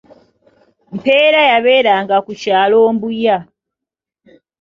[0.95, 3.37] Mpeera yabeeranga ku kyalo Mbuya.